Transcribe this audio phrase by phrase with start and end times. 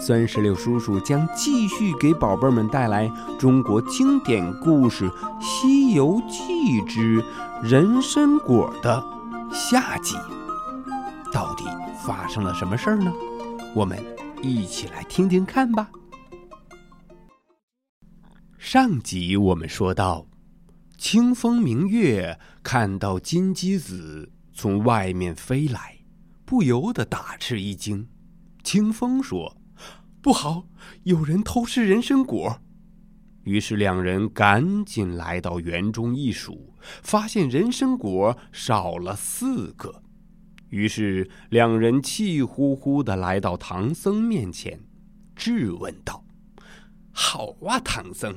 [0.00, 5.10] 酸石榴叔叔将继续给宝贝们带来中国经典故事
[5.42, 7.22] 《西游记之
[7.62, 9.02] 人参果》的
[9.52, 10.14] 下集。
[11.32, 11.64] 到底
[12.06, 13.12] 发生了什么事儿呢？
[13.74, 13.98] 我们
[14.40, 15.90] 一起来听听看吧。
[18.56, 20.26] 上集我们说到，
[20.96, 25.98] 清风明月看到金鸡子从外面飞来，
[26.44, 28.08] 不由得大吃一惊。
[28.62, 29.57] 清风说。
[30.28, 30.66] 不好，
[31.04, 32.60] 有人偷吃人参果。
[33.44, 40.02] 于是两人赶紧来到园中一数，发现人参果少了四个。
[40.68, 44.78] 于是两人气呼呼的来到唐僧面前，
[45.34, 46.22] 质问道
[47.10, 48.36] ：“好啊，唐僧，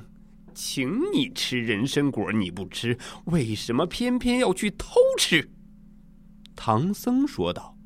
[0.53, 5.51] 请你吃人参果，你不吃，为什么偏偏要去偷吃？”
[6.55, 7.77] 唐僧说道。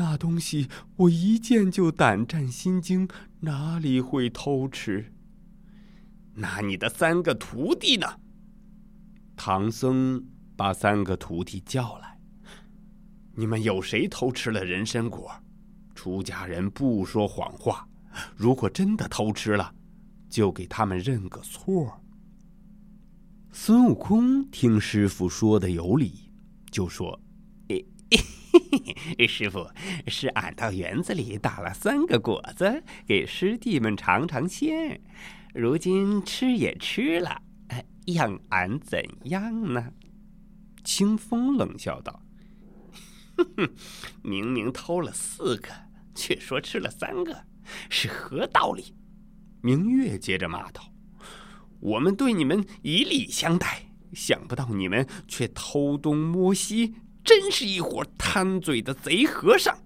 [0.00, 3.08] 那东西我一见就胆战心惊，
[3.40, 5.12] 哪里会偷吃？
[6.34, 8.06] 那你的三个徒弟呢？
[9.34, 10.24] 唐僧
[10.56, 12.16] 把三个徒弟叫来，
[13.34, 15.32] 你们有谁偷吃了人参果？
[15.96, 17.88] 出家人不说谎话，
[18.36, 19.74] 如果真的偷吃了，
[20.30, 22.00] 就给他们认个错。
[23.50, 26.30] 孙悟空听师傅说的有理，
[26.70, 27.20] 就说。
[29.28, 29.68] 师傅，
[30.06, 35.00] 是俺到园子里打了三个果子，给师弟们尝尝鲜。
[35.54, 37.42] 如今吃也吃了，
[38.06, 39.92] 让俺怎样呢？
[40.84, 42.22] 清风冷笑道
[43.36, 43.68] ：“哼哼，
[44.22, 45.68] 明明偷了四个，
[46.14, 47.44] 却说吃了三个，
[47.90, 48.94] 是何道理？”
[49.60, 50.92] 明月接着骂道
[51.80, 56.94] ：“我们对你们以礼相待，想不到你们却偷东摸西。”
[57.28, 59.76] 真是一伙贪嘴的贼和尚！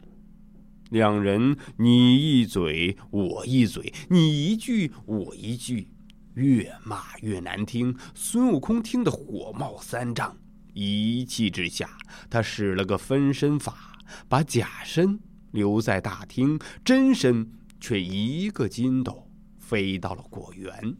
[0.90, 5.88] 两人你一嘴我一嘴，你一句我一句，
[6.34, 7.96] 越骂越难听。
[8.14, 10.36] 孙悟空听得火冒三丈，
[10.72, 11.90] 一气之下，
[12.30, 13.98] 他使了个分身法，
[14.28, 15.18] 把假身
[15.50, 19.28] 留在大厅，真身却一个筋斗
[19.58, 20.96] 飞到了果园。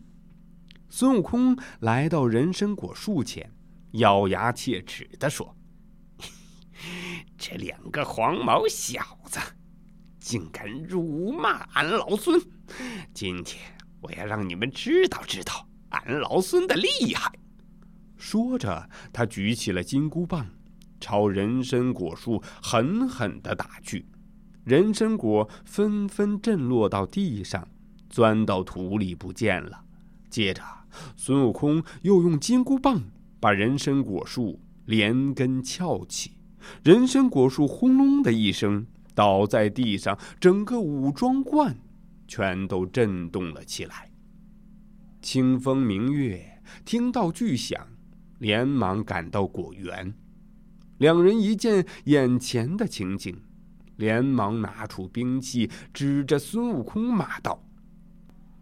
[0.88, 3.48] 孙悟空来到人参果树前，
[3.92, 5.56] 咬牙切齿地说。
[7.36, 9.38] 这两个黄毛小子，
[10.20, 12.40] 竟敢辱骂俺老孙！
[13.12, 13.60] 今天
[14.00, 17.32] 我要让你们知道知道俺老孙的厉害！
[18.16, 20.46] 说着，他举起了金箍棒，
[21.00, 24.06] 朝人参果树狠狠的打去。
[24.64, 27.66] 人参果纷纷震落到地上，
[28.08, 29.84] 钻到土里不见了。
[30.30, 30.62] 接着，
[31.16, 33.02] 孙悟空又用金箍棒
[33.40, 36.38] 把人参果树连根撬起。
[36.82, 41.76] 人参果树轰隆的一声倒在地上，整个武装观
[42.26, 44.10] 全都震动了起来。
[45.20, 47.86] 清风明月听到巨响，
[48.38, 50.14] 连忙赶到果园。
[50.98, 53.40] 两人一见眼前的情景，
[53.96, 57.64] 连忙拿出兵器，指着孙悟空骂道：“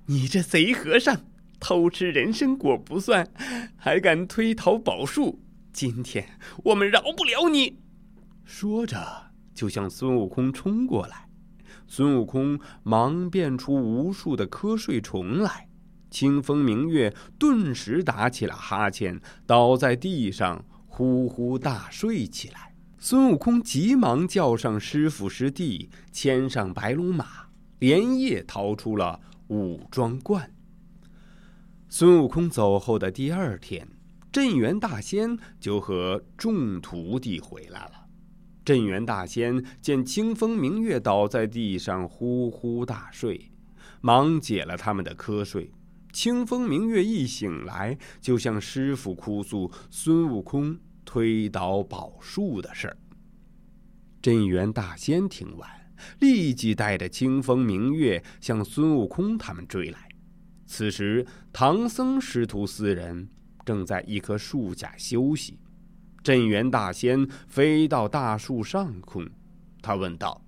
[0.06, 1.24] 你这贼和尚，
[1.58, 3.28] 偷吃人参果不算，
[3.76, 5.40] 还敢推倒宝树！
[5.72, 6.26] 今天
[6.64, 7.78] 我们饶不了你！”
[8.50, 11.28] 说着，就向孙悟空冲过来。
[11.86, 15.68] 孙悟空忙变出无数的瞌睡虫来，
[16.10, 22.74] 清风明月顿时打起了哈欠，倒在地上呼呼大睡起来。
[22.98, 27.24] 孙悟空急忙叫上师傅师弟，牵上白龙马，
[27.78, 30.52] 连夜逃出了武装观。
[31.88, 33.88] 孙悟空走后的第二天，
[34.32, 37.99] 镇元大仙就和众徒弟回来了。
[38.70, 43.50] 镇元大仙见清风明月倒在地上呼呼大睡，
[44.00, 45.72] 忙解了他们的瞌睡。
[46.12, 52.96] 清风明月一醒来，就向师傅哭诉孙悟空推倒宝树的事儿。
[54.22, 55.68] 镇元大仙听完，
[56.20, 60.08] 立即带着清风明月向孙悟空他们追来。
[60.64, 63.28] 此时，唐僧师徒四人
[63.66, 65.58] 正在一棵树下休息。
[66.22, 69.26] 镇元大仙飞到大树上空，
[69.80, 70.42] 他问道：“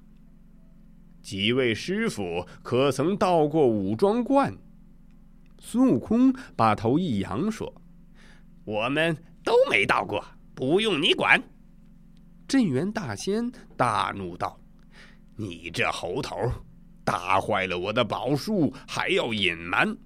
[1.23, 4.55] 几位师傅可曾到过武装观？”
[5.59, 7.73] 孙悟空把头一扬，说
[8.65, 10.23] ：“我们都没到过，
[10.55, 11.43] 不用你管。”
[12.47, 14.61] 镇元大仙大怒道
[15.37, 16.37] ：“你这猴头，
[17.03, 19.97] 打坏了我的宝树，还要隐瞒！”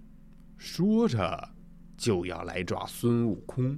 [0.56, 1.48] 说着，
[1.96, 3.76] 就要来抓孙悟空。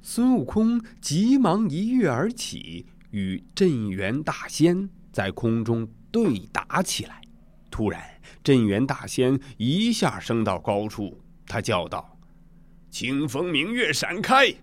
[0.00, 7.20] 孙悟空急忙一跃而起，与镇元大仙在空中对打起来。
[7.70, 8.02] 突然，
[8.42, 12.18] 镇元大仙一下升到高处，他叫道
[12.90, 14.54] ：“清风明月，闪开！”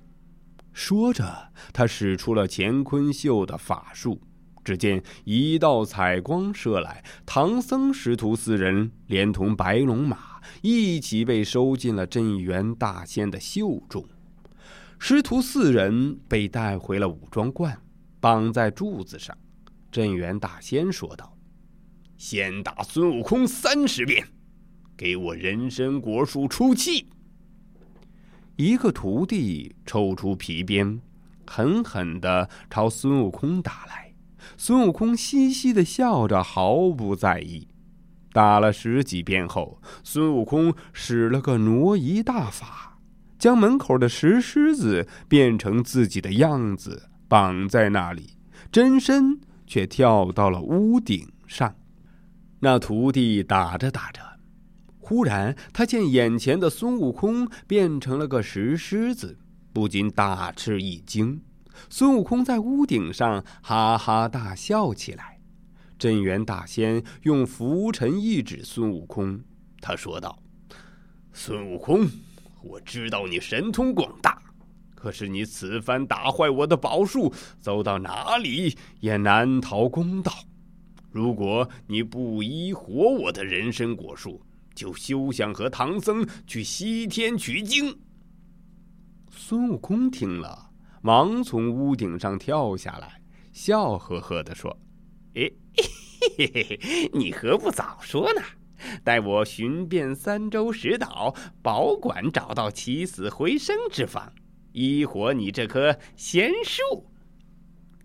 [0.74, 4.22] 说着，他使出了乾坤秀的法术。
[4.64, 14.04] 只见一道彩光射来，唐僧师徒四人连同白龙马一起被收进了镇元大仙的袖中。
[15.08, 17.80] 师徒四人被带回了武装观，
[18.20, 19.38] 绑在柱子上。
[19.92, 21.38] 镇元大仙说道
[22.18, 24.28] ：“先打孙悟空三十遍，
[24.98, 27.08] 给我人参果树出气。”
[28.58, 31.00] 一个徒弟抽出皮鞭，
[31.46, 34.12] 狠狠的朝孙悟空打来。
[34.58, 37.68] 孙悟空嘻嘻的笑着，毫不在意。
[38.34, 42.95] 打了十几鞭后，孙悟空使了个挪移大法，
[43.38, 48.38] 将门口的石狮子变成自己的样子，绑在那里，
[48.72, 51.76] 真身却跳到了屋顶上。
[52.60, 54.22] 那徒弟打着打着。
[55.00, 59.38] 忽然，他见眼前的孙悟空变成了个石狮子，
[59.72, 61.42] 不禁大吃一惊。
[61.90, 65.40] 孙悟空在屋顶上哈哈大笑起来。
[66.00, 69.42] 镇元大仙用拂尘一指孙悟空，
[69.80, 70.40] 他说道
[71.32, 72.10] ：“孙悟空，
[72.66, 74.42] 我知道你神通广大，
[74.96, 80.34] 可是你此番打坏我的宝树，走到哪里也难逃公道。
[81.12, 84.42] 如果你不依活我的人参果树，”
[84.74, 87.98] 就休想和唐僧去西天取经。
[89.30, 90.72] 孙悟空听了，
[91.02, 93.22] 忙从屋顶上跳下来，
[93.54, 94.76] 笑呵呵的说
[95.36, 95.50] ：“哎，
[96.38, 98.42] 嘿嘿嘿，你何不早说呢？
[99.04, 104.32] 待我寻遍三洲十岛，保管找到起死回生之方，
[104.74, 107.08] 医活你这棵仙树。”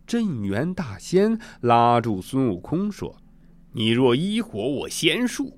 [0.06, 3.16] 镇元大仙拉住孙悟空说
[3.72, 5.56] ：“你若医活我仙树。”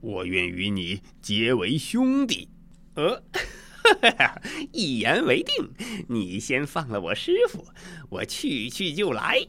[0.00, 2.46] 我愿与你结为兄弟，
[2.94, 5.70] 呃，哈哈哈一言为定。
[6.10, 7.64] 你先放了我师傅，
[8.10, 9.46] 我去去就来。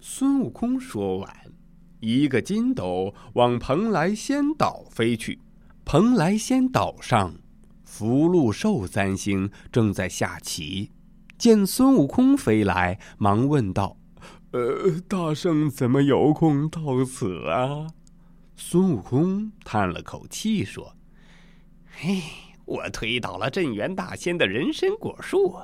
[0.00, 1.43] 孙悟空说完，
[2.04, 5.40] 一个筋斗往蓬莱仙岛飞去。
[5.86, 7.34] 蓬莱仙岛上，
[7.82, 10.90] 福禄寿三星正在下棋，
[11.38, 13.96] 见孙悟空飞来，忙问道
[14.52, 17.86] ：“呃，大圣怎么有空到此啊？”
[18.56, 20.94] 孙悟空叹了口气说
[21.90, 22.22] ：“嘿，
[22.64, 25.56] 我推倒了镇元大仙的人参果树，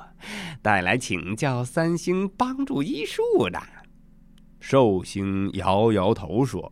[0.61, 3.61] 带来请教三星帮助医术的。”
[4.61, 6.71] 寿星摇摇头说：“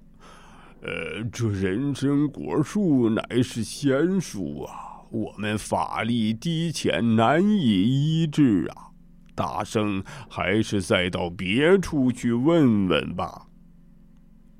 [0.82, 8.88] 呃，这人参果树乃是仙树啊，我们法力低浅，难以医治啊。
[9.34, 13.48] 大圣还是再到别处去问问吧。”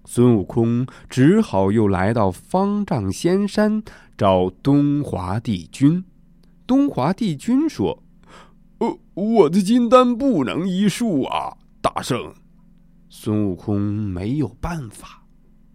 [0.06, 3.84] 孙悟空只好又来到方丈仙山
[4.18, 6.04] 找东华帝君。
[6.66, 8.02] 东华帝君说
[8.80, 12.34] ：“呃，我的金丹不能医术啊，大圣。”
[13.10, 15.26] 孙悟空没有办法。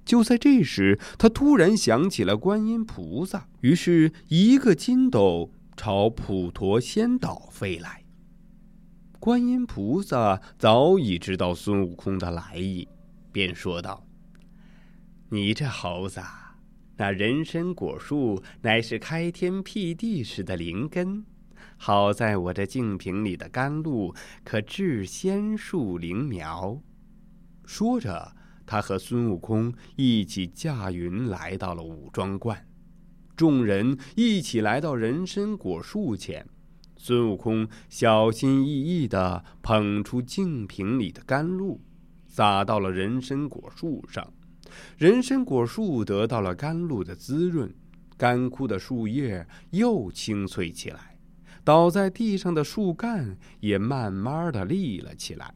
[0.04, 8.04] 就在这时，他突然想起了观音菩萨，于是一个筋斗朝普陀仙岛飞来。
[9.18, 12.86] 观音菩萨早已知道孙悟空的来意，
[13.32, 14.06] 便说道。
[15.30, 16.20] 你这猴子，
[16.98, 21.24] 那人参果树乃是开天辟地时的灵根，
[21.78, 24.14] 好在我这净瓶里的甘露
[24.44, 26.78] 可治仙树灵苗。
[27.66, 28.32] 说着，
[28.66, 32.66] 他和孙悟空一起驾云来到了武装观。
[33.36, 36.46] 众人一起来到人参果树前，
[36.96, 41.80] 孙悟空小心翼翼地捧出净瓶里的甘露，
[42.26, 44.32] 洒到了人参果树上。
[44.96, 47.72] 人参果树得到了甘露的滋润，
[48.16, 51.16] 干枯的树叶又青翠起来，
[51.62, 55.54] 倒在地上的树干也慢慢的立了起来，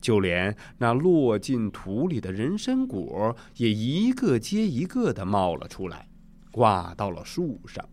[0.00, 6.08] 就连那落进土里的人参果也一个接一个的冒了出来，
[6.50, 7.88] 挂到了树上。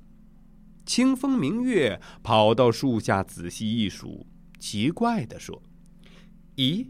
[0.86, 4.28] 清风明月跑到树下仔细一数，
[4.60, 5.64] 奇怪的说
[6.58, 6.88] ：“咦，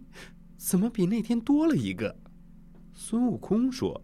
[0.58, 2.18] 怎么比那天多了一个？”
[2.96, 4.02] 孙悟空说：“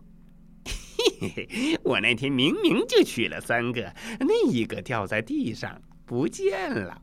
[1.19, 7.01] 嘿嘿嘿，我那天明明就取了三个，那一个掉在地上不见了。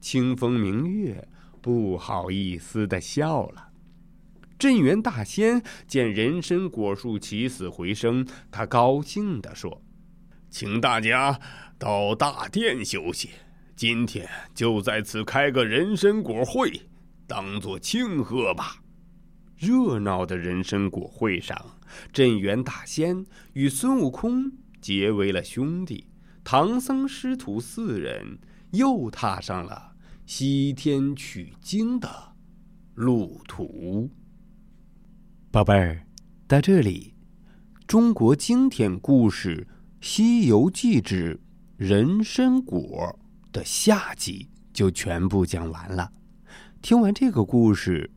[0.00, 1.26] 清风明月
[1.64, 3.70] 不好意思的笑了。
[4.58, 9.80] 镇元大仙见人参果树起死回生，他高兴地说
[10.50, 11.40] ：“请大家
[11.78, 13.30] 到大殿休息，
[13.74, 16.82] 今天就在此开个人参果会，
[17.26, 18.82] 当做庆贺吧。”
[19.56, 21.58] 热闹的人参果会上，
[22.12, 24.52] 镇元大仙与孙悟空
[24.82, 26.06] 结为了兄弟，
[26.44, 28.38] 唐僧师徒四人
[28.72, 29.93] 又踏上了
[30.26, 32.08] 西天取经的
[32.94, 34.10] 路途。
[35.50, 36.06] 宝贝儿，
[36.48, 37.14] 到这里，
[37.86, 39.68] 中国经典故事
[40.00, 41.38] 《西游记之
[41.76, 43.18] 人参果》
[43.52, 46.10] 的下集就全部讲完了。
[46.80, 48.10] 听完这个故事，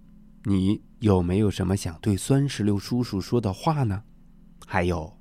[0.46, 4.04] 你有没有什么想对酸石榴叔叔说的话呢？
[4.66, 5.18] 还有，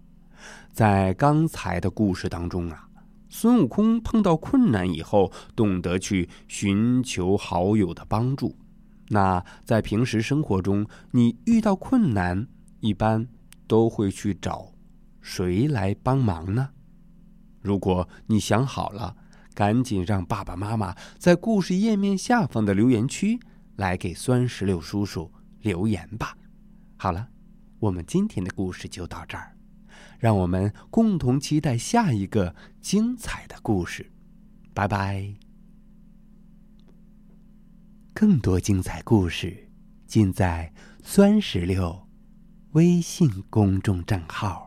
[0.73, 2.86] 在刚才的故事当中啊，
[3.39, 8.57] 孙悟空碰到困难以后，懂得去寻求好友的帮助。
[9.09, 12.49] 那在平时生活中，你遇到困难，
[12.81, 13.29] 一般
[13.67, 14.73] 都会去找
[15.21, 16.71] 谁来帮忙呢？
[17.61, 19.15] 如果你想好了，
[19.53, 23.39] 赶紧让爸爸妈妈在故事页面下方的留言区
[23.77, 26.35] 来给酸石榴叔叔留言吧。
[26.97, 27.29] 好了，
[27.81, 29.55] 我们今天的故事就到这儿，
[30.19, 34.11] 让我们共同期待下一个精彩的故事。
[34.75, 35.35] 拜拜。
[38.15, 39.69] 更多精彩故事，
[40.07, 40.73] 尽在
[41.03, 42.09] 酸石榴
[42.73, 44.66] 微信公众账号。